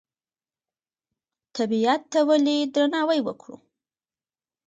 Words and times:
طبیعت 1.55 2.01
ته 2.11 2.19
ولې 2.29 2.57
درناوی 2.75 3.19
وکړو؟ 3.23 3.55